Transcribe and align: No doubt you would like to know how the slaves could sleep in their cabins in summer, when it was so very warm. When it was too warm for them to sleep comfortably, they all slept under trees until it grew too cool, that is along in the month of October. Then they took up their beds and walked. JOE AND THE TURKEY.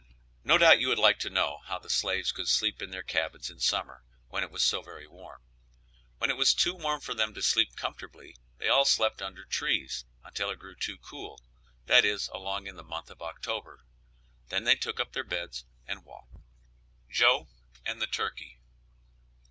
No 0.43 0.57
doubt 0.57 0.79
you 0.79 0.87
would 0.87 0.97
like 0.97 1.19
to 1.19 1.29
know 1.29 1.59
how 1.65 1.77
the 1.77 1.87
slaves 1.87 2.31
could 2.31 2.47
sleep 2.47 2.81
in 2.81 2.89
their 2.89 3.03
cabins 3.03 3.51
in 3.51 3.59
summer, 3.59 4.03
when 4.29 4.41
it 4.41 4.49
was 4.49 4.63
so 4.63 4.81
very 4.81 5.05
warm. 5.05 5.43
When 6.17 6.31
it 6.31 6.37
was 6.37 6.55
too 6.55 6.73
warm 6.73 7.01
for 7.01 7.13
them 7.13 7.35
to 7.35 7.41
sleep 7.43 7.75
comfortably, 7.75 8.35
they 8.57 8.67
all 8.67 8.83
slept 8.85 9.21
under 9.21 9.45
trees 9.45 10.05
until 10.23 10.49
it 10.49 10.57
grew 10.57 10.73
too 10.73 10.97
cool, 10.97 11.39
that 11.85 12.03
is 12.03 12.29
along 12.29 12.65
in 12.65 12.77
the 12.77 12.83
month 12.83 13.11
of 13.11 13.21
October. 13.21 13.85
Then 14.49 14.63
they 14.63 14.73
took 14.75 14.99
up 14.99 15.13
their 15.13 15.23
beds 15.23 15.65
and 15.85 16.03
walked. 16.03 16.35
JOE 17.11 17.47
AND 17.85 18.01
THE 18.01 18.07
TURKEY. 18.07 18.59